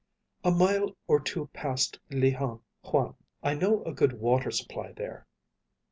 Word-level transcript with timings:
"A 0.43 0.49
mile 0.49 0.97
or 1.07 1.19
two 1.19 1.45
past 1.53 1.99
Llhan 2.09 2.63
Huang. 2.85 3.17
I 3.43 3.53
know 3.53 3.83
a 3.83 3.93
good 3.93 4.13
water 4.19 4.49
supply 4.49 4.93
there." 4.93 5.27